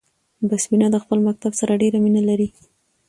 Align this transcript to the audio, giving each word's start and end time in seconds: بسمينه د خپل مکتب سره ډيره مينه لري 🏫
بسمينه 0.49 0.87
د 0.91 0.95
خپل 1.03 1.17
مکتب 1.27 1.51
سره 1.61 1.79
ډيره 1.81 1.97
مينه 2.03 2.21
لري 2.29 2.47
🏫 2.51 2.55